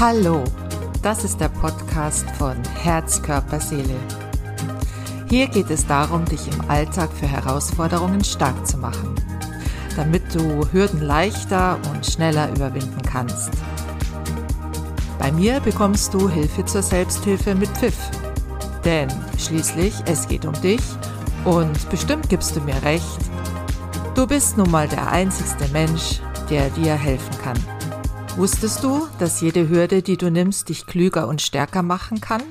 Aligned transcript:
Hallo, 0.00 0.44
das 1.02 1.24
ist 1.24 1.42
der 1.42 1.50
Podcast 1.50 2.24
von 2.38 2.56
Herz, 2.82 3.20
Körper, 3.20 3.60
Seele. 3.60 3.96
Hier 5.28 5.46
geht 5.46 5.68
es 5.68 5.86
darum, 5.86 6.24
dich 6.24 6.48
im 6.50 6.70
Alltag 6.70 7.10
für 7.12 7.26
Herausforderungen 7.26 8.24
stark 8.24 8.66
zu 8.66 8.78
machen, 8.78 9.14
damit 9.96 10.22
du 10.34 10.66
Hürden 10.72 11.02
leichter 11.02 11.78
und 11.92 12.06
schneller 12.06 12.48
überwinden 12.48 13.02
kannst. 13.02 13.50
Bei 15.18 15.30
mir 15.30 15.60
bekommst 15.60 16.14
du 16.14 16.30
Hilfe 16.30 16.64
zur 16.64 16.82
Selbsthilfe 16.82 17.54
mit 17.54 17.68
Pfiff. 17.68 17.98
Denn 18.86 19.10
schließlich, 19.36 19.92
es 20.06 20.26
geht 20.26 20.46
um 20.46 20.58
dich 20.62 20.80
und 21.44 21.90
bestimmt 21.90 22.30
gibst 22.30 22.56
du 22.56 22.62
mir 22.62 22.82
recht, 22.84 23.18
du 24.14 24.26
bist 24.26 24.56
nun 24.56 24.70
mal 24.70 24.88
der 24.88 25.12
einzigste 25.12 25.68
Mensch, 25.74 26.22
der 26.48 26.70
dir 26.70 26.94
helfen 26.94 27.36
kann. 27.44 27.79
Wusstest 28.36 28.84
du, 28.84 29.06
dass 29.18 29.40
jede 29.40 29.68
Hürde, 29.68 30.02
die 30.02 30.16
du 30.16 30.30
nimmst, 30.30 30.68
dich 30.68 30.86
klüger 30.86 31.28
und 31.28 31.42
stärker 31.42 31.82
machen 31.82 32.20
kann? 32.20 32.42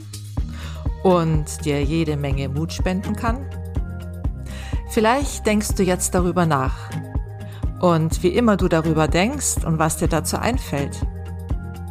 Und 1.03 1.65
dir 1.65 1.83
jede 1.83 2.17
Menge 2.17 2.49
Mut 2.49 2.73
spenden 2.73 3.15
kann? 3.15 3.49
Vielleicht 4.89 5.45
denkst 5.45 5.75
du 5.75 5.83
jetzt 5.83 6.13
darüber 6.13 6.45
nach. 6.45 6.75
Und 7.79 8.21
wie 8.23 8.29
immer 8.29 8.57
du 8.57 8.67
darüber 8.67 9.07
denkst 9.07 9.63
und 9.65 9.79
was 9.79 9.97
dir 9.97 10.09
dazu 10.09 10.37
einfällt, 10.37 10.97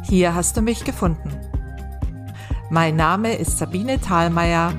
hier 0.03 0.35
hast 0.35 0.55
du 0.55 0.61
mich 0.61 0.85
gefunden. 0.85 1.31
Mein 2.69 2.95
Name 2.95 3.35
ist 3.35 3.57
Sabine 3.57 3.99
Thalmeier 3.99 4.73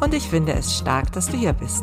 und 0.00 0.14
ich 0.14 0.28
finde 0.28 0.52
es 0.52 0.78
stark, 0.78 1.10
dass 1.12 1.26
du 1.26 1.36
hier 1.36 1.52
bist. 1.52 1.82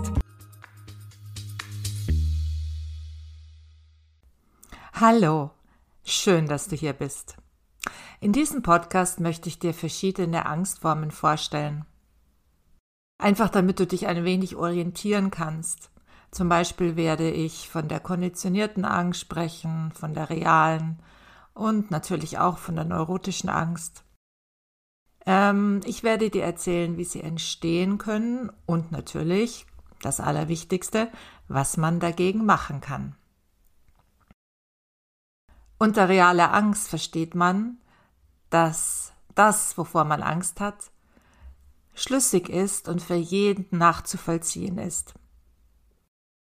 Hallo, 4.94 5.52
Schön, 6.04 6.48
dass 6.48 6.68
du 6.68 6.76
hier 6.76 6.94
bist. 6.94 7.38
In 8.20 8.34
diesem 8.34 8.64
Podcast 8.64 9.20
möchte 9.20 9.50
ich 9.50 9.60
dir 9.60 9.74
verschiedene 9.74 10.46
Angstformen 10.46 11.12
vorstellen. 11.12 11.86
Einfach 13.20 13.50
damit 13.50 13.80
du 13.80 13.86
dich 13.86 14.08
ein 14.08 14.24
wenig 14.26 14.56
orientieren 14.56 15.30
kannst. 15.30 15.92
Zum 16.32 16.50
Beispiel 16.50 16.96
werde 16.96 17.30
ich 17.30 17.70
von 17.70 17.88
der 17.88 18.00
konditionierten 18.00 18.84
Angst 18.84 19.22
sprechen, 19.22 19.92
von 19.94 20.14
der 20.14 20.30
realen 20.30 21.00
und 21.54 21.92
natürlich 21.92 22.40
auch 22.40 22.58
von 22.58 22.76
der 22.76 22.86
neurotischen 22.86 23.50
Angst. 23.50 24.04
Ähm, 25.26 25.82
ich 25.86 26.04
werde 26.04 26.30
dir 26.30 26.44
erzählen, 26.44 26.98
wie 26.98 27.04
sie 27.04 27.22
entstehen 27.22 27.98
können 27.98 28.52
und 28.66 28.92
natürlich, 28.92 29.68
das 30.02 30.20
Allerwichtigste, 30.20 31.12
was 31.48 31.78
man 31.78 32.00
dagegen 32.00 32.44
machen 32.46 32.82
kann. 32.82 33.16
Unter 35.82 36.10
realer 36.10 36.54
Angst 36.54 36.90
versteht 36.90 37.34
man, 37.34 37.80
dass 38.52 39.14
das, 39.34 39.80
wovor 39.80 40.04
man 40.04 40.22
Angst 40.22 40.60
hat, 40.60 40.92
schlüssig 41.96 42.50
ist 42.50 42.88
und 42.88 43.02
für 43.02 43.16
jeden 43.16 43.66
nachzuvollziehen 43.76 44.78
ist. 44.78 45.16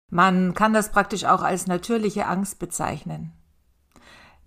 Man 0.09 0.53
kann 0.55 0.73
das 0.73 0.91
praktisch 0.91 1.27
auch 1.27 1.43
als 1.43 1.69
natürliche 1.69 2.27
Angst 2.27 2.59
bezeichnen. 2.59 3.33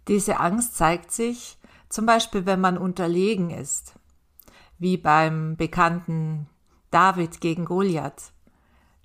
Diese 0.09 0.41
Angst 0.41 0.75
zeigt 0.75 1.13
sich 1.13 1.57
zum 1.87 2.05
Beispiel, 2.05 2.45
wenn 2.45 2.59
man 2.59 2.77
unterlegen 2.77 3.51
ist, 3.51 3.93
wie 4.79 4.97
beim 4.97 5.55
bekannten 5.55 6.49
David 6.91 7.39
gegen 7.39 7.63
Goliath, 7.63 8.33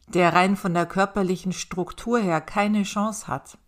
der 0.09 0.33
rein 0.34 0.56
von 0.56 0.75
der 0.75 0.87
körperlichen 0.87 1.53
Struktur 1.53 2.19
her 2.19 2.41
keine 2.41 2.83
Chance 2.83 3.29
hat. 3.29 3.59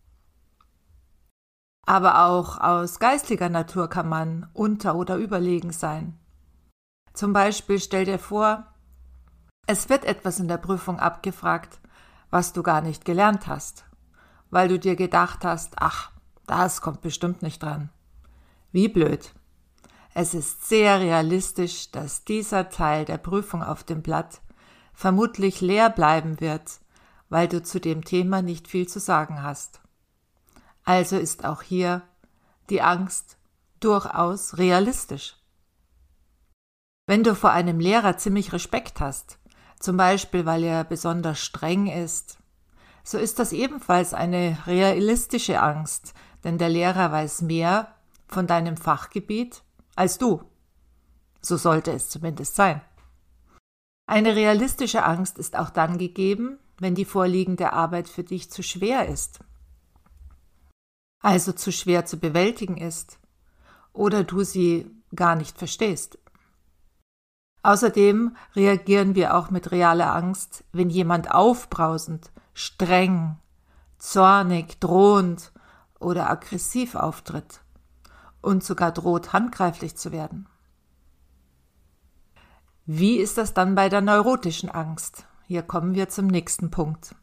Aber 1.86 2.26
auch 2.26 2.58
aus 2.58 2.98
geistlicher 2.98 3.48
Natur 3.48 3.88
kann 3.88 4.08
man 4.08 4.48
unter- 4.52 4.94
oder 4.94 5.16
überlegen 5.16 5.72
sein. 5.72 6.18
Zum 7.14 7.32
Beispiel 7.32 7.80
stell 7.80 8.04
dir 8.04 8.18
vor, 8.18 8.66
es 9.66 9.88
wird 9.88 10.04
etwas 10.04 10.40
in 10.40 10.48
der 10.48 10.58
Prüfung 10.58 10.98
abgefragt, 10.98 11.80
was 12.30 12.52
du 12.52 12.62
gar 12.62 12.80
nicht 12.80 13.04
gelernt 13.04 13.46
hast, 13.46 13.84
weil 14.50 14.69
du 14.69 14.78
dir 14.78 14.96
gedacht 14.96 15.44
hast, 15.44 15.74
ach, 15.78 16.12
das 16.46 16.80
kommt 16.80 17.00
bestimmt 17.00 17.42
nicht 17.42 17.62
dran. 17.62 17.90
Wie 18.72 18.88
blöd. 18.88 19.32
Es 20.14 20.34
ist 20.34 20.69
sehr 20.69 21.00
realistisch, 21.00 21.90
dass 21.92 22.24
dieser 22.24 22.69
Teil 22.69 23.04
der 23.04 23.19
Prüfung 23.19 23.62
auf 23.62 23.84
dem 23.84 24.02
Blatt 24.02 24.40
vermutlich 24.92 25.60
leer 25.60 25.88
bleiben 25.88 26.40
wird, 26.40 26.80
weil 27.28 27.46
du 27.46 27.62
zu 27.62 27.80
dem 27.80 28.04
Thema 28.04 28.42
nicht 28.42 28.66
viel 28.66 28.88
zu 28.88 28.98
sagen 28.98 29.42
hast. 29.42 29.80
Also 30.90 31.18
ist 31.18 31.44
auch 31.44 31.62
hier 31.62 32.02
die 32.68 32.82
Angst 32.82 33.36
durchaus 33.78 34.58
realistisch. 34.58 35.36
Wenn 37.06 37.22
du 37.22 37.36
vor 37.36 37.52
einem 37.52 37.78
Lehrer 37.78 38.16
ziemlich 38.16 38.52
Respekt 38.52 38.98
hast, 38.98 39.38
zum 39.78 39.96
Beispiel 39.96 40.46
weil 40.46 40.64
er 40.64 40.82
besonders 40.82 41.38
streng 41.38 41.86
ist, 41.86 42.38
so 43.04 43.18
ist 43.18 43.38
das 43.38 43.52
ebenfalls 43.52 44.14
eine 44.14 44.58
realistische 44.66 45.62
Angst, 45.62 46.12
denn 46.42 46.58
der 46.58 46.70
Lehrer 46.70 47.12
weiß 47.12 47.42
mehr 47.42 47.94
von 48.26 48.48
deinem 48.48 48.76
Fachgebiet 48.76 49.62
als 49.94 50.18
du. 50.18 50.42
So 51.40 51.56
sollte 51.56 51.92
es 51.92 52.08
zumindest 52.08 52.56
sein. 52.56 52.80
Eine 54.06 54.34
realistische 54.34 55.04
Angst 55.04 55.38
ist 55.38 55.56
auch 55.56 55.70
dann 55.70 55.98
gegeben, 55.98 56.58
wenn 56.80 56.96
die 56.96 57.04
vorliegende 57.04 57.74
Arbeit 57.74 58.08
für 58.08 58.24
dich 58.24 58.50
zu 58.50 58.64
schwer 58.64 59.06
ist 59.06 59.38
also 61.20 61.53
zu 61.53 61.70
schwer 61.70 62.06
zu 62.06 62.19
bewältigen 62.19 62.76
ist 62.76 63.19
oder 63.92 64.25
du 64.25 64.42
sie 64.42 64.91
gar 65.14 65.36
nicht 65.36 65.58
verstehst. 65.58 66.19
Außerdem 67.62 68.36
reagieren 68.56 69.14
wir 69.14 69.36
auch 69.36 69.50
mit 69.50 69.70
realer 69.70 70.14
Angst, 70.14 70.64
wenn 70.72 70.88
jemand 70.88 71.31
aufbrausend, 71.31 72.31
streng, 72.54 73.36
zornig, 73.98 74.81
drohend 74.81 75.53
oder 75.98 76.31
aggressiv 76.31 76.94
auftritt 76.94 77.60
und 78.41 78.64
sogar 78.64 78.92
droht, 78.92 79.34
handgreiflich 79.34 79.97
zu 79.97 80.10
werden. 80.10 80.48
Wie 82.87 83.19
ist 83.19 83.37
das 83.37 83.52
dann 83.52 83.75
bei 83.75 83.91
der 83.91 84.00
neurotischen 84.00 84.70
Angst? 84.70 85.26
Hier 85.47 85.62
kommen 85.62 85.94
wir 85.94 86.08
zum 86.08 86.26
nächsten 86.26 86.70
Punkt. 86.70 87.14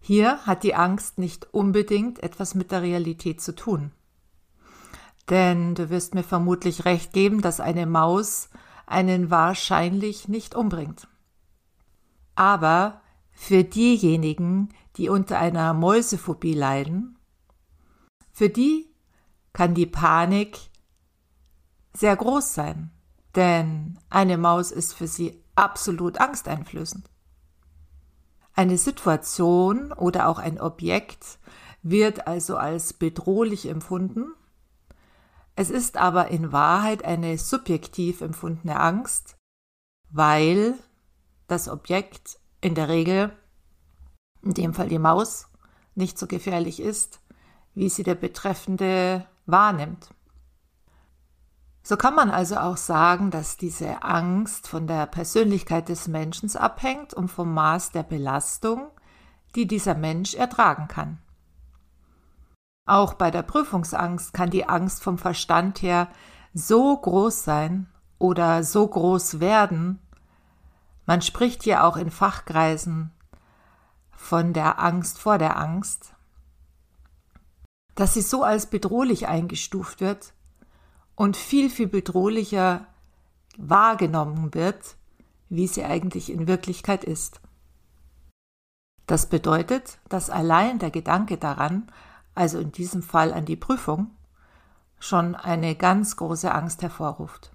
Hier 0.00 0.38
hat 0.46 0.62
die 0.62 0.74
Angst 0.74 1.18
nicht 1.18 1.52
unbedingt 1.52 2.22
etwas 2.22 2.54
mit 2.54 2.70
der 2.70 2.82
Realität 2.82 3.40
zu 3.40 3.54
tun. 3.54 3.92
Denn 5.28 5.74
du 5.74 5.90
wirst 5.90 6.14
mir 6.14 6.22
vermutlich 6.22 6.84
recht 6.84 7.12
geben, 7.12 7.42
dass 7.42 7.60
eine 7.60 7.86
Maus 7.86 8.48
einen 8.86 9.30
wahrscheinlich 9.30 10.28
nicht 10.28 10.54
umbringt. 10.54 11.08
Aber 12.34 13.02
für 13.32 13.64
diejenigen, 13.64 14.70
die 14.96 15.08
unter 15.08 15.38
einer 15.38 15.74
Mäusephobie 15.74 16.54
leiden, 16.54 17.18
für 18.32 18.48
die 18.48 18.88
kann 19.52 19.74
die 19.74 19.86
Panik 19.86 20.58
sehr 21.92 22.16
groß 22.16 22.54
sein, 22.54 22.90
denn 23.34 23.98
eine 24.08 24.38
Maus 24.38 24.70
ist 24.70 24.94
für 24.94 25.08
sie 25.08 25.42
absolut 25.56 26.18
angsteinflößend. 26.20 27.10
Eine 28.58 28.76
Situation 28.76 29.92
oder 29.92 30.26
auch 30.26 30.40
ein 30.40 30.60
Objekt 30.60 31.38
wird 31.84 32.26
also 32.26 32.56
als 32.56 32.92
bedrohlich 32.92 33.68
empfunden. 33.68 34.32
Es 35.54 35.70
ist 35.70 35.96
aber 35.96 36.26
in 36.32 36.50
Wahrheit 36.50 37.04
eine 37.04 37.38
subjektiv 37.38 38.20
empfundene 38.20 38.80
Angst, 38.80 39.36
weil 40.10 40.74
das 41.46 41.68
Objekt 41.68 42.40
in 42.60 42.74
der 42.74 42.88
Regel, 42.88 43.30
in 44.42 44.54
dem 44.54 44.74
Fall 44.74 44.88
die 44.88 44.98
Maus, 44.98 45.46
nicht 45.94 46.18
so 46.18 46.26
gefährlich 46.26 46.80
ist, 46.80 47.20
wie 47.76 47.88
sie 47.88 48.02
der 48.02 48.16
Betreffende 48.16 49.24
wahrnimmt. 49.46 50.10
So 51.88 51.96
kann 51.96 52.14
man 52.14 52.30
also 52.30 52.58
auch 52.58 52.76
sagen, 52.76 53.30
dass 53.30 53.56
diese 53.56 54.02
Angst 54.02 54.68
von 54.68 54.86
der 54.86 55.06
Persönlichkeit 55.06 55.88
des 55.88 56.06
Menschen 56.06 56.54
abhängt 56.54 57.14
und 57.14 57.28
vom 57.28 57.54
Maß 57.54 57.92
der 57.92 58.02
Belastung, 58.02 58.90
die 59.54 59.66
dieser 59.66 59.94
Mensch 59.94 60.34
ertragen 60.34 60.86
kann. 60.88 61.16
Auch 62.84 63.14
bei 63.14 63.30
der 63.30 63.42
Prüfungsangst 63.42 64.34
kann 64.34 64.50
die 64.50 64.68
Angst 64.68 65.02
vom 65.02 65.16
Verstand 65.16 65.80
her 65.80 66.08
so 66.52 66.94
groß 66.94 67.44
sein 67.44 67.88
oder 68.18 68.64
so 68.64 68.86
groß 68.86 69.40
werden, 69.40 69.98
man 71.06 71.22
spricht 71.22 71.62
hier 71.62 71.84
auch 71.84 71.96
in 71.96 72.10
Fachkreisen 72.10 73.12
von 74.10 74.52
der 74.52 74.78
Angst 74.78 75.18
vor 75.18 75.38
der 75.38 75.56
Angst, 75.56 76.12
dass 77.94 78.12
sie 78.12 78.20
so 78.20 78.42
als 78.42 78.66
bedrohlich 78.66 79.26
eingestuft 79.26 80.02
wird, 80.02 80.34
und 81.18 81.36
viel, 81.36 81.68
viel 81.68 81.88
bedrohlicher 81.88 82.86
wahrgenommen 83.56 84.54
wird, 84.54 84.96
wie 85.48 85.66
sie 85.66 85.84
eigentlich 85.84 86.30
in 86.30 86.46
Wirklichkeit 86.46 87.02
ist. 87.02 87.40
Das 89.06 89.26
bedeutet, 89.26 89.98
dass 90.08 90.30
allein 90.30 90.78
der 90.78 90.92
Gedanke 90.92 91.36
daran, 91.36 91.90
also 92.36 92.60
in 92.60 92.70
diesem 92.70 93.02
Fall 93.02 93.32
an 93.32 93.46
die 93.46 93.56
Prüfung, 93.56 94.12
schon 95.00 95.34
eine 95.34 95.74
ganz 95.74 96.16
große 96.16 96.54
Angst 96.54 96.82
hervorruft. 96.82 97.50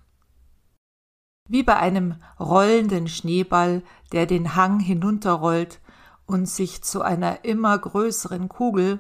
Wie 1.48 1.64
bei 1.64 1.78
einem 1.78 2.16
rollenden 2.38 3.08
Schneeball, 3.08 3.82
der 4.12 4.26
den 4.26 4.56
Hang 4.56 4.82
hinunterrollt 4.82 5.80
und 6.26 6.50
sich 6.50 6.84
zu 6.84 7.02
einer 7.02 7.46
immer 7.46 7.78
größeren 7.78 8.50
Kugel 8.50 9.00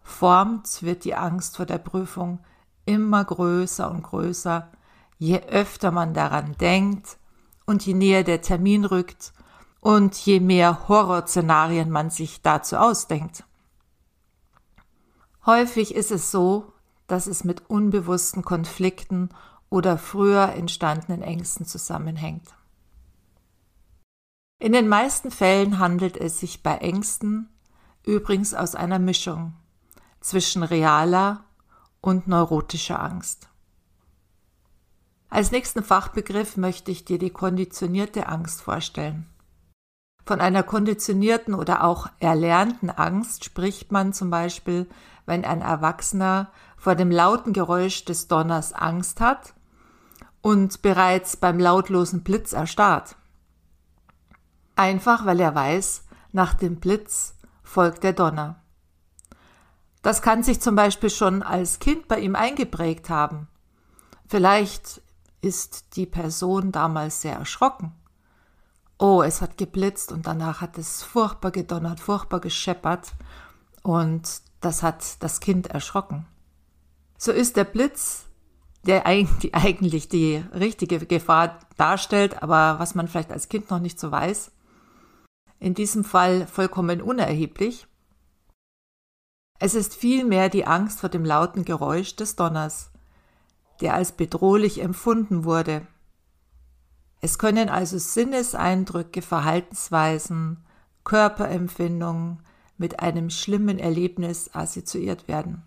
formt, 0.00 0.84
wird 0.84 1.04
die 1.04 1.16
Angst 1.16 1.56
vor 1.56 1.66
der 1.66 1.78
Prüfung 1.78 2.38
immer 2.86 3.24
größer 3.24 3.90
und 3.90 4.02
größer, 4.02 4.70
je 5.18 5.40
öfter 5.40 5.90
man 5.90 6.14
daran 6.14 6.56
denkt 6.58 7.18
und 7.66 7.84
je 7.84 7.94
näher 7.94 8.24
der 8.24 8.40
Termin 8.40 8.84
rückt 8.84 9.32
und 9.80 10.16
je 10.16 10.40
mehr 10.40 10.88
Horrorszenarien 10.88 11.90
man 11.90 12.10
sich 12.10 12.42
dazu 12.42 12.76
ausdenkt. 12.76 13.44
Häufig 15.44 15.94
ist 15.94 16.10
es 16.10 16.30
so, 16.30 16.72
dass 17.06 17.26
es 17.26 17.44
mit 17.44 17.68
unbewussten 17.70 18.42
Konflikten 18.42 19.28
oder 19.70 19.98
früher 19.98 20.52
entstandenen 20.54 21.22
Ängsten 21.22 21.66
zusammenhängt. 21.66 22.54
In 24.58 24.72
den 24.72 24.88
meisten 24.88 25.30
Fällen 25.30 25.78
handelt 25.78 26.16
es 26.16 26.40
sich 26.40 26.62
bei 26.62 26.78
Ängsten 26.78 27.48
übrigens 28.04 28.54
aus 28.54 28.74
einer 28.74 28.98
Mischung 28.98 29.52
zwischen 30.20 30.62
realer 30.62 31.44
und 32.06 32.28
neurotischer 32.28 33.02
Angst. 33.02 33.48
Als 35.28 35.50
nächsten 35.50 35.82
Fachbegriff 35.82 36.56
möchte 36.56 36.92
ich 36.92 37.04
dir 37.04 37.18
die 37.18 37.30
konditionierte 37.30 38.28
Angst 38.28 38.62
vorstellen. 38.62 39.26
Von 40.24 40.40
einer 40.40 40.62
konditionierten 40.62 41.52
oder 41.52 41.82
auch 41.82 42.08
erlernten 42.20 42.90
Angst 42.90 43.44
spricht 43.44 43.90
man 43.90 44.12
zum 44.12 44.30
Beispiel, 44.30 44.88
wenn 45.26 45.44
ein 45.44 45.60
Erwachsener 45.60 46.52
vor 46.76 46.94
dem 46.94 47.10
lauten 47.10 47.52
Geräusch 47.52 48.04
des 48.04 48.28
Donners 48.28 48.72
Angst 48.72 49.20
hat 49.20 49.54
und 50.42 50.82
bereits 50.82 51.36
beim 51.36 51.58
lautlosen 51.58 52.22
Blitz 52.22 52.52
erstarrt. 52.52 53.16
Einfach 54.76 55.26
weil 55.26 55.40
er 55.40 55.56
weiß, 55.56 56.04
nach 56.30 56.54
dem 56.54 56.78
Blitz 56.78 57.34
folgt 57.64 58.04
der 58.04 58.12
Donner. 58.12 58.62
Das 60.06 60.22
kann 60.22 60.44
sich 60.44 60.60
zum 60.60 60.76
Beispiel 60.76 61.10
schon 61.10 61.42
als 61.42 61.80
Kind 61.80 62.06
bei 62.06 62.20
ihm 62.20 62.36
eingeprägt 62.36 63.10
haben. 63.10 63.48
Vielleicht 64.28 65.02
ist 65.40 65.96
die 65.96 66.06
Person 66.06 66.70
damals 66.70 67.22
sehr 67.22 67.34
erschrocken. 67.34 67.90
Oh, 69.00 69.22
es 69.22 69.42
hat 69.42 69.58
geblitzt 69.58 70.12
und 70.12 70.28
danach 70.28 70.60
hat 70.60 70.78
es 70.78 71.02
furchtbar 71.02 71.50
gedonnert, 71.50 71.98
furchtbar 71.98 72.38
gescheppert 72.38 73.14
und 73.82 74.42
das 74.60 74.84
hat 74.84 75.20
das 75.24 75.40
Kind 75.40 75.66
erschrocken. 75.66 76.24
So 77.18 77.32
ist 77.32 77.56
der 77.56 77.64
Blitz, 77.64 78.26
der 78.84 79.06
eigentlich 79.06 80.08
die 80.08 80.36
richtige 80.54 81.04
Gefahr 81.04 81.58
darstellt, 81.78 82.44
aber 82.44 82.78
was 82.78 82.94
man 82.94 83.08
vielleicht 83.08 83.32
als 83.32 83.48
Kind 83.48 83.70
noch 83.70 83.80
nicht 83.80 83.98
so 83.98 84.12
weiß, 84.12 84.52
in 85.58 85.74
diesem 85.74 86.04
Fall 86.04 86.46
vollkommen 86.46 87.02
unerheblich. 87.02 87.88
Es 89.58 89.74
ist 89.74 89.94
vielmehr 89.94 90.48
die 90.48 90.66
Angst 90.66 91.00
vor 91.00 91.08
dem 91.08 91.24
lauten 91.24 91.64
Geräusch 91.64 92.16
des 92.16 92.36
Donners, 92.36 92.90
der 93.80 93.94
als 93.94 94.12
bedrohlich 94.12 94.82
empfunden 94.82 95.44
wurde. 95.44 95.86
Es 97.20 97.38
können 97.38 97.68
also 97.68 97.98
Sinneseindrücke, 97.98 99.22
Verhaltensweisen, 99.22 100.64
Körperempfindungen 101.04 102.42
mit 102.78 103.00
einem 103.00 103.30
schlimmen 103.30 103.78
Erlebnis 103.78 104.54
assoziiert 104.54 105.28
werden. 105.28 105.62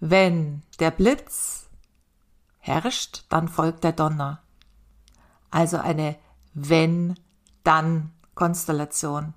Wenn 0.00 0.62
der 0.78 0.92
Blitz 0.92 1.68
herrscht, 2.58 3.24
dann 3.28 3.48
folgt 3.48 3.82
der 3.82 3.90
Donner. 3.92 4.40
Also 5.50 5.78
eine 5.78 6.14
Wenn-Dann-Konstellation. 6.54 9.34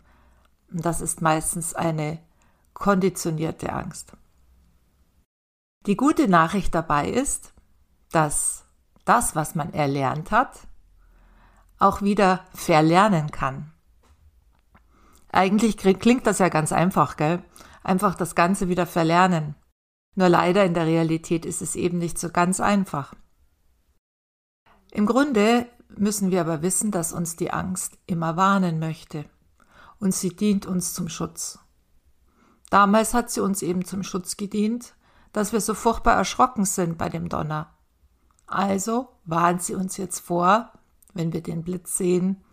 Das 0.72 1.02
ist 1.02 1.22
meistens 1.22 1.74
eine 1.74 2.20
konditionierte 2.74 3.74
Angst. 3.74 4.14
Die 5.86 5.98
gute 5.98 6.30
Nachricht 6.30 6.74
dabei 6.74 7.10
ist, 7.10 7.54
dass 8.12 8.66
das, 9.04 9.36
was 9.36 9.54
man 9.54 9.74
erlernt 9.74 10.32
hat, 10.32 10.60
auch 11.78 12.02
wieder 12.02 12.46
verlernen 12.54 13.32
kann. 13.32 13.74
Eigentlich 15.32 15.78
klingt 15.78 16.26
das 16.26 16.40
ja 16.40 16.50
ganz 16.50 16.72
einfach, 16.72 17.18
gell? 17.18 17.44
Einfach 17.84 18.16
das 18.16 18.36
Ganze 18.36 18.70
wieder 18.70 18.86
verlernen. 18.86 19.56
Nur 20.16 20.30
leider 20.30 20.64
in 20.66 20.74
der 20.74 20.86
Realität 20.86 21.46
ist 21.46 21.62
es 21.62 21.76
eben 21.76 21.98
nicht 21.98 22.20
so 22.20 22.30
ganz 22.30 22.60
einfach. 22.60 23.14
Im 24.92 25.06
Grunde 25.06 25.68
müssen 25.90 26.32
wir 26.32 26.42
aber 26.42 26.62
wissen, 26.62 26.92
dass 26.92 27.12
uns 27.12 27.36
die 27.36 27.52
Angst 27.52 27.98
immer 28.06 28.38
warnen 28.38 28.80
möchte 28.80 29.26
und 30.02 30.14
sie 30.14 30.36
dient 30.36 30.66
uns 30.66 30.94
zum 30.94 31.08
Schutz. 31.08 31.60
Damals 32.70 33.14
hat 33.14 33.30
sie 33.30 33.40
uns 33.40 33.62
eben 33.62 33.86
zum 33.86 34.04
Schutz 34.04 34.36
gedient, 34.36 34.96
dass 35.32 35.54
wir 35.54 35.62
so 35.62 35.74
furchtbar 35.74 36.16
erschrocken 36.16 36.66
sind 36.66 36.98
bei 36.98 37.08
dem 37.08 37.30
Donner. 37.30 37.74
Also 38.48 39.10
warnt 39.24 39.64
sie 39.64 39.76
uns 39.76 39.96
jetzt 39.96 40.20
vor, 40.20 40.74
wenn 41.14 41.32
wir 41.32 41.42
den 41.42 41.64
Blitz 41.64 41.98
sehen, 41.98 42.44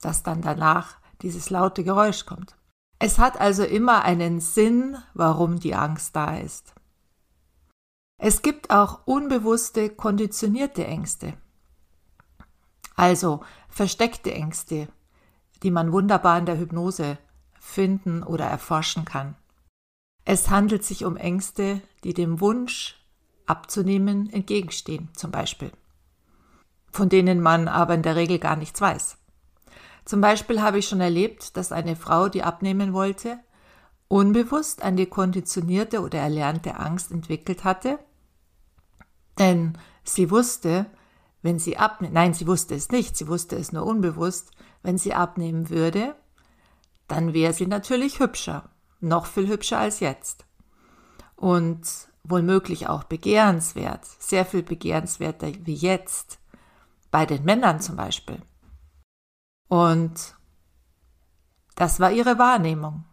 dass 0.00 0.22
dann 0.22 0.40
danach 0.40 0.96
dieses 1.20 1.50
laute 1.50 1.84
Geräusch 1.84 2.24
kommt. 2.24 2.56
Es 2.98 3.18
hat 3.18 3.40
also 3.40 3.64
immer 3.64 4.04
einen 4.04 4.40
Sinn, 4.40 4.96
warum 5.12 5.58
die 5.58 5.74
Angst 5.74 6.14
da 6.16 6.36
ist. 6.36 6.74
Es 8.18 8.42
gibt 8.42 8.70
auch 8.70 9.06
unbewusste, 9.06 9.90
konditionierte 9.90 10.86
Ängste. 10.86 11.34
Also 12.94 13.40
versteckte 13.68 14.32
Ängste, 14.32 14.88
die 15.64 15.70
man 15.70 15.92
wunderbar 15.92 16.38
in 16.38 16.46
der 16.46 16.58
Hypnose 16.58 17.18
finden 17.58 18.22
oder 18.22 18.44
erforschen 18.44 19.04
kann. 19.04 19.34
Es 20.26 20.50
handelt 20.50 20.84
sich 20.84 21.04
um 21.04 21.16
Ängste, 21.16 21.80
die 22.04 22.14
dem 22.14 22.40
Wunsch 22.40 23.00
abzunehmen 23.46 24.30
entgegenstehen, 24.32 25.08
zum 25.14 25.30
Beispiel, 25.30 25.72
von 26.92 27.08
denen 27.08 27.40
man 27.40 27.66
aber 27.68 27.94
in 27.94 28.02
der 28.02 28.14
Regel 28.16 28.38
gar 28.38 28.56
nichts 28.56 28.80
weiß. 28.80 29.16
Zum 30.04 30.20
Beispiel 30.20 30.60
habe 30.60 30.78
ich 30.78 30.88
schon 30.88 31.00
erlebt, 31.00 31.56
dass 31.56 31.72
eine 31.72 31.96
Frau, 31.96 32.28
die 32.28 32.42
abnehmen 32.42 32.92
wollte, 32.92 33.38
unbewusst 34.08 34.82
eine 34.82 35.06
konditionierte 35.06 36.02
oder 36.02 36.18
erlernte 36.18 36.78
Angst 36.78 37.10
entwickelt 37.10 37.64
hatte, 37.64 37.98
denn 39.38 39.78
sie 40.04 40.30
wusste, 40.30 40.86
wenn 41.40 41.58
sie 41.58 41.78
abnehmen, 41.78 42.14
nein, 42.14 42.34
sie 42.34 42.46
wusste 42.46 42.74
es 42.74 42.90
nicht, 42.90 43.16
sie 43.16 43.28
wusste 43.28 43.56
es 43.56 43.72
nur 43.72 43.86
unbewusst, 43.86 44.50
wenn 44.84 44.98
sie 44.98 45.14
abnehmen 45.14 45.70
würde, 45.70 46.14
dann 47.08 47.32
wäre 47.32 47.52
sie 47.52 47.66
natürlich 47.66 48.20
hübscher, 48.20 48.70
noch 49.00 49.26
viel 49.26 49.48
hübscher 49.48 49.78
als 49.78 49.98
jetzt. 49.98 50.44
Und 51.34 51.80
wohlmöglich 52.22 52.86
auch 52.88 53.04
begehrenswert, 53.04 54.04
sehr 54.04 54.46
viel 54.46 54.62
begehrenswerter 54.62 55.48
wie 55.64 55.74
jetzt, 55.74 56.38
bei 57.10 57.26
den 57.26 57.44
Männern 57.44 57.80
zum 57.80 57.96
Beispiel. 57.96 58.40
Und 59.68 60.36
das 61.76 61.98
war 61.98 62.12
ihre 62.12 62.38
Wahrnehmung. 62.38 63.04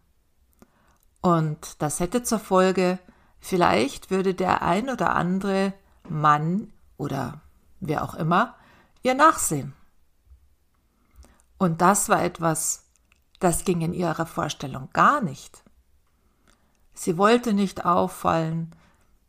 Und 1.22 1.82
das 1.82 2.00
hätte 2.00 2.24
zur 2.24 2.40
Folge, 2.40 3.00
vielleicht 3.40 4.12
würde 4.12 4.34
der 4.34 4.62
ein 4.62 4.90
oder 4.90 5.16
andere 5.16 5.74
Mann 6.10 6.74
oder 6.98 7.42
wer 7.80 8.04
auch 8.04 8.16
immer 8.16 8.56
ihr 9.04 9.14
nachsehen. 9.14 9.74
Und 11.62 11.80
das 11.80 12.10
war 12.10 12.24
etwas, 12.24 12.90
das 13.40 13.66
ging 13.66 13.82
in 13.82 13.94
ihrer 13.94 14.26
Vorstellung 14.26 14.90
gar 14.94 15.22
nicht. 15.22 15.64
Sie 16.96 17.20
wollte 17.20 17.54
nicht 17.54 17.86
auffallen, 17.86 18.76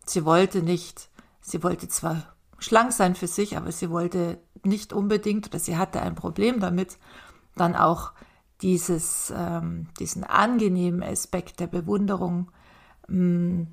sie 0.07 0.25
wollte 0.25 0.63
nicht, 0.63 1.11
sie 1.43 1.63
wollte 1.63 1.89
zwar 1.89 2.35
schlank 2.59 2.95
sein 2.95 3.17
für 3.17 3.27
sich, 3.27 3.59
aber 3.59 3.71
sie 3.71 3.91
wollte 3.91 4.39
nicht 4.65 4.95
unbedingt 4.95 5.49
oder 5.49 5.59
sie 5.59 5.77
hatte 5.77 6.01
ein 6.01 6.15
Problem 6.15 6.59
damit, 6.59 6.97
dann 7.55 7.77
auch 7.77 8.13
dieses, 8.63 9.31
ähm, 9.37 9.89
diesen 10.01 10.25
angenehmen 10.25 11.03
Aspekt 11.03 11.61
der 11.61 11.67
Bewunderung 11.67 12.51
mh, 13.09 13.19
mm, 13.19 13.67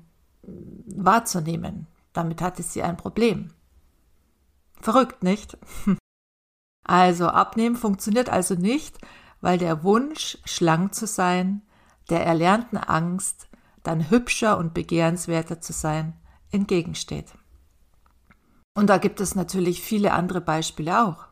wahrzunehmen. 0.96 1.86
Damit 2.12 2.42
hatte 2.42 2.62
sie 2.62 2.82
ein 2.82 2.98
Problem. 2.98 3.54
Verrückt, 4.82 5.22
nicht? 5.22 5.56
Also 6.90 7.28
abnehmen 7.28 7.76
funktioniert 7.76 8.30
also 8.30 8.56
nicht, 8.56 8.98
weil 9.40 9.58
der 9.58 9.84
Wunsch, 9.84 10.38
schlank 10.44 10.92
zu 10.92 11.06
sein, 11.06 11.62
der 12.08 12.26
erlernten 12.26 12.78
Angst, 12.78 13.48
dann 13.84 14.10
hübscher 14.10 14.58
und 14.58 14.74
begehrenswerter 14.74 15.60
zu 15.60 15.72
sein, 15.72 16.14
entgegensteht. 16.50 17.32
Und 18.74 18.88
da 18.88 18.98
gibt 18.98 19.20
es 19.20 19.36
natürlich 19.36 19.82
viele 19.82 20.12
andere 20.12 20.40
Beispiele 20.40 21.04
auch. 21.04 21.26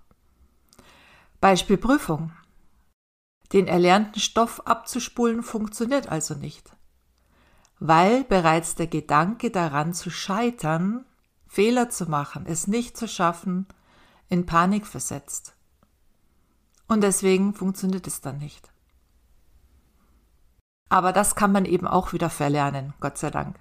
Beispiel 1.41 1.77
Prüfung. 1.77 2.31
Den 3.53 3.67
erlernten 3.67 4.21
Stoff 4.21 4.65
abzuspulen 4.65 5.43
funktioniert 5.43 6.09
also 6.09 6.35
nicht. 6.35 6.71
weil 7.81 8.25
bereits 8.25 8.75
der 8.75 8.87
Gedanke 8.87 9.51
daran 9.51 9.95
zu 9.95 10.11
scheitern, 10.11 11.05
Fehler 11.47 11.89
zu 11.91 12.07
machen, 12.07 12.45
es 12.47 12.67
nicht 12.67 12.97
zu 12.97 13.09
schaffen, 13.09 13.67
in 14.29 14.47
Panik 14.47 14.87
versetzt. 14.87 15.55
Und 16.87 17.03
deswegen 17.03 17.55
funktioniert 17.55 18.07
es 18.07 18.21
dann 18.21 18.39
nicht. 18.39 18.73
Aber 20.89 21.13
das 21.13 21.35
kann 21.35 21.53
man 21.53 21.65
eben 21.65 21.87
auch 21.87 22.13
wieder 22.13 22.31
verlernen, 22.31 22.95
Gott 23.01 23.19
sei 23.19 23.31
Dank. 23.31 23.59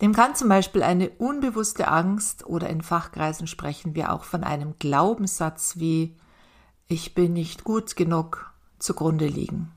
Dem 0.00 0.14
kann 0.14 0.34
zum 0.34 0.48
Beispiel 0.48 0.82
eine 0.82 1.10
unbewusste 1.10 1.88
Angst 1.88 2.44
oder 2.46 2.68
in 2.68 2.82
Fachkreisen 2.82 3.46
sprechen 3.46 3.94
wir 3.94 4.12
auch 4.12 4.24
von 4.24 4.42
einem 4.42 4.74
Glaubenssatz 4.78 5.76
wie 5.76 6.16
Ich 6.88 7.14
bin 7.14 7.34
nicht 7.34 7.62
gut 7.62 7.94
genug 7.94 8.52
zugrunde 8.80 9.28
liegen. 9.28 9.72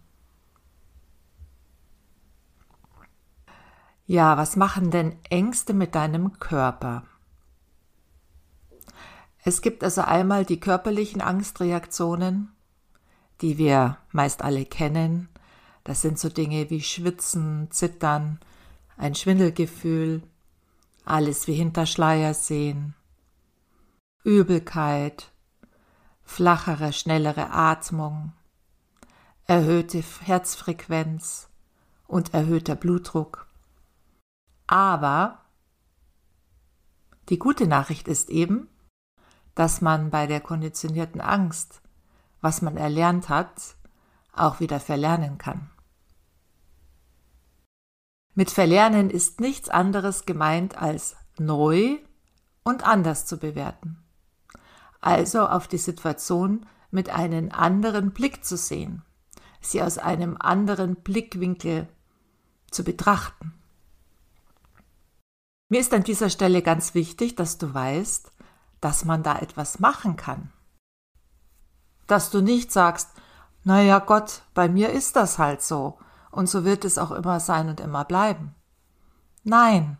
Ja, 4.08 4.38
was 4.38 4.56
machen 4.56 4.92
denn 4.92 5.16
Ängste 5.30 5.74
mit 5.74 5.94
deinem 5.94 6.40
Körper? 6.40 7.04
Es 9.48 9.62
gibt 9.62 9.84
also 9.84 10.02
einmal 10.02 10.44
die 10.44 10.60
körperlichen 10.60 11.22
Angstreaktionen, 11.22 12.52
die 13.42 13.60
wir 13.60 13.98
meist 14.12 14.42
alle 14.42 14.66
kennen. 14.66 15.30
Das 15.84 16.02
sind 16.02 16.18
so 16.18 16.30
Dinge 16.30 16.72
wie 16.72 16.82
Schwitzen, 16.82 17.70
Zittern, 17.70 18.40
ein 18.98 19.14
Schwindelgefühl, 19.14 20.24
alles 21.06 21.46
wie 21.46 21.54
hinter 21.54 21.86
Schleier 21.86 22.34
sehen, 22.34 22.96
Übelkeit, 24.24 25.32
flachere, 26.24 26.92
schnellere 26.92 27.52
Atmung, 27.52 28.34
erhöhte 29.46 30.04
Herzfrequenz 30.22 31.50
und 32.08 32.34
erhöhter 32.34 32.76
Blutdruck. 32.76 33.46
Aber 34.66 35.46
die 37.30 37.38
gute 37.38 37.68
Nachricht 37.68 38.08
ist 38.08 38.32
eben, 38.32 38.70
dass 39.56 39.82
man 39.82 40.10
bei 40.10 40.28
der 40.28 40.42
konditionierten 40.42 41.22
Angst, 41.22 41.82
was 42.42 42.62
man 42.62 42.78
erlernt 42.78 43.30
hat, 43.30 43.76
auch 44.34 44.60
wieder 44.60 44.80
verlernen 44.80 45.38
kann. 45.38 45.70
Mit 48.34 48.52
Verlernen 48.52 49.10
ist 49.10 49.40
nichts 49.40 49.70
anderes 49.70 50.26
gemeint 50.26 50.78
als 50.78 51.16
neu 51.38 51.98
und 52.64 52.86
anders 52.86 53.26
zu 53.26 53.38
bewerten. 53.38 54.04
Also 55.00 55.48
auf 55.48 55.68
die 55.70 55.78
Situation 55.78 56.66
mit 56.92 57.10
einem 57.10 57.52
anderen 57.52 58.12
Blick 58.12 58.44
zu 58.44 58.58
sehen, 58.58 59.04
sie 59.62 59.82
aus 59.82 59.98
einem 59.98 60.36
anderen 60.38 60.98
Blickwinkel 60.98 61.88
zu 62.72 62.84
betrachten. 62.84 63.54
Mir 65.70 65.80
ist 65.80 65.94
an 65.94 66.04
dieser 66.04 66.30
Stelle 66.30 66.62
ganz 66.62 66.94
wichtig, 66.94 67.36
dass 67.36 67.58
du 67.58 67.74
weißt, 67.74 68.32
dass 68.86 69.04
man 69.04 69.24
da 69.24 69.40
etwas 69.40 69.80
machen 69.80 70.16
kann. 70.16 70.52
Dass 72.06 72.30
du 72.30 72.40
nicht 72.40 72.72
sagst, 72.72 73.10
na 73.64 73.82
ja 73.82 73.98
Gott, 73.98 74.44
bei 74.54 74.70
mir 74.70 74.92
ist 74.92 75.16
das 75.16 75.40
halt 75.40 75.64
so 75.64 75.98
und 76.30 76.48
so 76.48 76.66
wird 76.66 76.86
es 76.86 77.00
auch 77.00 77.10
immer 77.10 77.40
sein 77.40 77.68
und 77.68 77.80
immer 77.80 78.06
bleiben. 78.06 78.54
Nein, 79.44 79.98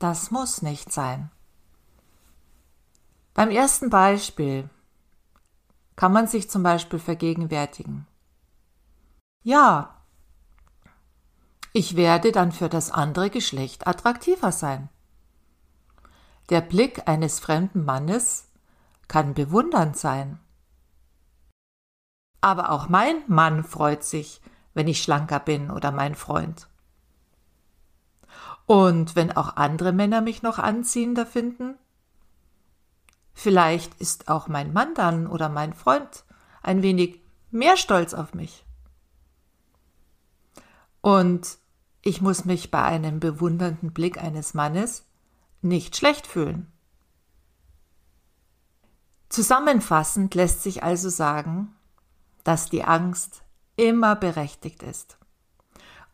das 0.00 0.32
muss 0.32 0.60
nicht 0.60 0.92
sein. 0.92 1.30
Beim 3.32 3.50
ersten 3.50 3.90
Beispiel 3.90 4.68
kann 5.94 6.12
man 6.12 6.26
sich 6.26 6.50
zum 6.50 6.64
Beispiel 6.64 6.98
vergegenwärtigen. 6.98 8.08
Ja, 9.44 10.00
ich 11.72 11.94
werde 11.94 12.32
dann 12.32 12.50
für 12.50 12.68
das 12.68 12.90
andere 12.90 13.30
Geschlecht 13.30 13.86
attraktiver 13.86 14.50
sein. 14.50 14.88
Der 16.50 16.60
Blick 16.60 17.08
eines 17.08 17.40
fremden 17.40 17.84
Mannes 17.84 18.48
kann 19.08 19.34
bewundernd 19.34 19.96
sein. 19.96 20.38
Aber 22.40 22.70
auch 22.70 22.88
mein 22.88 23.22
Mann 23.26 23.64
freut 23.64 24.04
sich, 24.04 24.42
wenn 24.74 24.88
ich 24.88 25.02
schlanker 25.02 25.40
bin 25.40 25.70
oder 25.70 25.90
mein 25.90 26.14
Freund. 26.14 26.68
Und 28.66 29.16
wenn 29.16 29.32
auch 29.32 29.56
andere 29.56 29.92
Männer 29.92 30.20
mich 30.20 30.42
noch 30.42 30.58
anziehender 30.58 31.26
finden? 31.26 31.76
Vielleicht 33.32 33.94
ist 34.00 34.28
auch 34.28 34.48
mein 34.48 34.72
Mann 34.72 34.94
dann 34.94 35.26
oder 35.26 35.48
mein 35.48 35.72
Freund 35.74 36.24
ein 36.62 36.82
wenig 36.82 37.20
mehr 37.50 37.76
stolz 37.76 38.14
auf 38.14 38.34
mich. 38.34 38.64
Und 41.00 41.58
ich 42.02 42.20
muss 42.20 42.44
mich 42.44 42.70
bei 42.70 42.82
einem 42.82 43.20
bewundernden 43.20 43.92
Blick 43.92 44.22
eines 44.22 44.54
Mannes 44.54 45.04
nicht 45.64 45.96
schlecht 45.96 46.26
fühlen. 46.26 46.70
Zusammenfassend 49.28 50.34
lässt 50.34 50.62
sich 50.62 50.82
also 50.82 51.08
sagen, 51.08 51.74
dass 52.44 52.70
die 52.70 52.84
Angst 52.84 53.42
immer 53.76 54.14
berechtigt 54.14 54.82
ist 54.82 55.18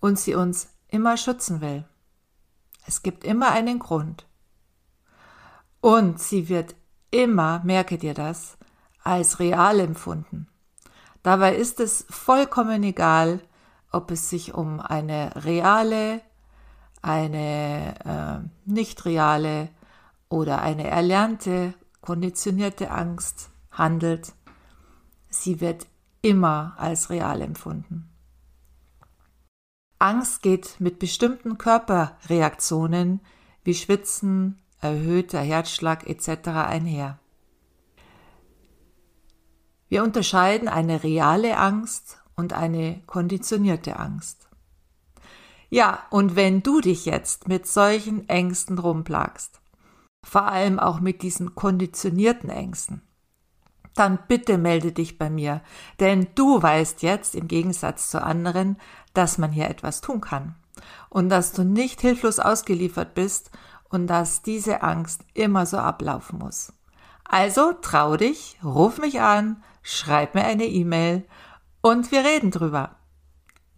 und 0.01 0.19
sie 0.19 0.35
uns 0.35 0.69
immer 0.89 1.17
schützen 1.17 1.61
will. 1.61 1.85
Es 2.87 3.03
gibt 3.03 3.25
immer 3.25 3.51
einen 3.51 3.79
Grund. 3.79 4.27
Und 5.81 6.21
sie 6.21 6.49
wird 6.49 6.75
immer, 7.11 7.61
merke 7.65 7.99
dir 7.99 8.15
das, 8.15 8.57
als 9.03 9.39
real 9.39 9.81
empfunden. 9.81 10.49
Dabei 11.23 11.55
ist 11.57 11.81
es 11.81 12.07
vollkommen 12.09 12.83
egal, 12.83 13.41
ob 13.93 14.11
es 14.11 14.31
sich 14.31 14.55
um 14.55 14.81
eine 14.81 15.45
reale 15.45 16.23
eine 17.03 17.95
äh, 18.45 18.71
nicht 18.71 19.05
reale 19.05 19.69
oder 20.29 20.63
eine 20.63 20.87
erlernte, 20.87 21.75
konditionierte 22.01 22.91
Angst 22.91 23.51
handelt, 23.71 24.33
sie 25.29 25.61
wird 25.61 25.87
immer 26.23 26.75
als 26.77 27.11
real 27.11 27.41
empfunden. 27.41 28.11
Angst 29.99 30.43
geht 30.43 30.81
mit 30.81 30.99
bestimmten 30.99 31.59
Körperreaktionen 31.59 33.21
wie 33.65 33.75
Schwitzen, 33.75 34.63
erhöhter 34.81 35.41
Herzschlag 35.41 36.07
etc. 36.09 36.49
einher. 36.49 37.19
Wir 39.89 40.03
unterscheiden 40.03 40.69
eine 40.69 41.03
reale 41.03 41.59
Angst 41.59 42.23
und 42.37 42.53
eine 42.53 43.03
konditionierte 43.07 43.99
Angst. 43.99 44.50
Ja, 45.71 46.01
und 46.11 46.35
wenn 46.35 46.63
du 46.63 46.81
dich 46.81 47.07
jetzt 47.07 47.47
mit 47.47 47.67
solchen 47.67 48.29
Ängsten 48.29 48.79
rumplagst, 48.79 49.61
vor 50.23 50.43
allem 50.43 50.79
auch 50.79 51.01
mit 51.01 51.23
diesen 51.23 51.55
konditionierten 51.55 52.51
Ängsten, 52.51 53.03
dann 53.95 54.19
bitte 54.29 54.59
melde 54.59 54.93
dich 54.93 55.17
bei 55.17 55.31
mir, 55.31 55.63
denn 56.01 56.29
du 56.35 56.61
weißt 56.61 57.03
jetzt 57.03 57.35
im 57.35 57.49
Gegensatz 57.49 58.11
zu 58.11 58.23
anderen, 58.23 58.77
dass 59.15 59.39
man 59.39 59.53
hier 59.53 59.69
etwas 59.69 60.01
tun 60.01 60.21
kann 60.21 60.57
und 61.09 61.29
dass 61.29 61.53
du 61.53 61.65
nicht 61.65 62.01
hilflos 62.01 62.41
ausgeliefert 62.41 63.15
bist 63.15 63.51
und 63.89 64.07
dass 64.09 64.43
diese 64.43 64.83
Angst 64.83 65.23
immer 65.35 65.67
so 65.67 65.79
ablaufen 65.79 66.39
muss. 66.39 66.73
Also 67.25 67.73
trau 67.81 68.17
dich, 68.17 68.59
ruf 68.65 68.99
mich 68.99 69.21
an, 69.21 69.63
schreib 69.83 70.35
mir 70.35 70.45
eine 70.45 70.67
E-Mail 70.67 71.27
und 71.81 72.11
wir 72.11 72.25
reden 72.25 72.51
drüber. 72.51 72.97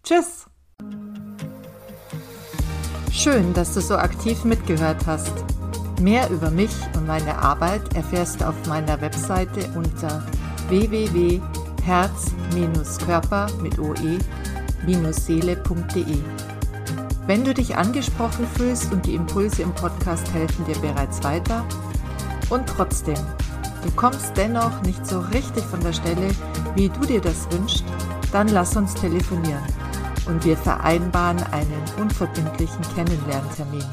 Tschüss! 0.02 0.46
Schön, 3.14 3.52
dass 3.52 3.75
du 3.75 3.83
so 3.83 3.97
aktiv 3.97 4.42
mitgehört 4.42 5.07
hast. 5.07 5.35
Mehr 6.00 6.31
über 6.31 6.50
mich 6.50 6.73
und 6.97 7.07
meine 7.07 7.38
Arbeit 7.38 7.95
erfährst 7.95 8.40
du 8.40 8.49
auf 8.49 8.54
meiner 8.66 8.99
Webseite 9.02 9.69
unter 9.76 10.26
www.herz-körper 10.69 13.49
mit 13.61 13.78
oe-seele.de. 13.78 14.16
Wenn 17.26 17.45
du 17.45 17.52
dich 17.52 17.76
angesprochen 17.76 18.47
fühlst 18.57 18.90
und 18.92 19.04
die 19.04 19.14
Impulse 19.14 19.61
im 19.61 19.75
Podcast 19.75 20.33
helfen 20.33 20.64
dir 20.64 20.78
bereits 20.78 21.23
weiter 21.23 21.66
und 22.49 22.66
trotzdem, 22.66 23.19
du 23.85 23.90
kommst 23.95 24.38
dennoch 24.38 24.81
nicht 24.83 25.07
so 25.07 25.21
richtig 25.21 25.64
von 25.64 25.81
der 25.81 25.92
Stelle, 25.92 26.31
wie 26.75 26.88
du 26.88 27.00
dir 27.00 27.21
das 27.21 27.47
wünschst, 27.52 27.85
dann 28.33 28.49
lass 28.49 28.75
uns 28.75 28.95
telefonieren 28.95 29.81
und 30.26 30.45
wir 30.45 30.57
vereinbaren 30.57 31.43
einen 31.52 31.83
unverbindlichen 32.00 32.83
Kennenlerntermin. 32.95 33.85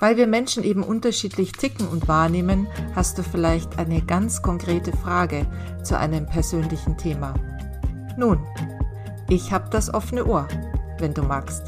Weil 0.00 0.16
wir 0.16 0.26
Menschen 0.26 0.64
eben 0.64 0.82
unterschiedlich 0.82 1.52
ticken 1.52 1.86
und 1.86 2.08
wahrnehmen, 2.08 2.66
hast 2.96 3.18
du 3.18 3.22
vielleicht 3.22 3.78
eine 3.78 4.02
ganz 4.02 4.42
konkrete 4.42 4.90
Frage 4.96 5.46
zu 5.84 5.96
einem 5.96 6.26
persönlichen 6.26 6.98
Thema. 6.98 7.34
Nun, 8.16 8.40
ich 9.28 9.52
habe 9.52 9.70
das 9.70 9.94
offene 9.94 10.26
Ohr, 10.26 10.48
wenn 10.98 11.14
du 11.14 11.22
magst. 11.22 11.62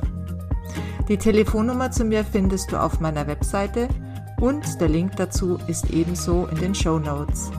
Die 1.08 1.18
Telefonnummer 1.18 1.90
zu 1.90 2.04
mir 2.04 2.24
findest 2.24 2.72
du 2.72 2.80
auf 2.80 2.98
meiner 2.98 3.26
Webseite 3.26 3.88
und 4.40 4.80
der 4.80 4.88
Link 4.88 5.16
dazu 5.16 5.58
ist 5.68 5.90
ebenso 5.90 6.46
in 6.46 6.56
den 6.56 6.74
Show 6.74 6.98
Notes. 6.98 7.50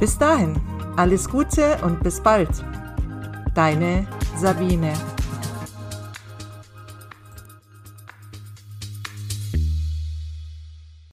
Bis 0.00 0.16
dahin, 0.16 0.56
alles 0.96 1.28
Gute 1.28 1.76
und 1.82 2.02
bis 2.02 2.20
bald. 2.20 2.48
Deine 3.58 4.06
Sabine. 4.36 4.92